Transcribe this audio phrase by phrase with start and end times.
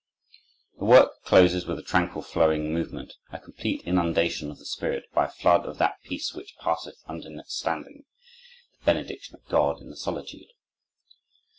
[0.79, 5.25] The work closes with a tranquil, flowing movement, a complete inundation of the spirit by
[5.25, 8.05] a flood of that "peace which passeth understanding,"
[8.79, 10.49] the benediction of God in the solitude.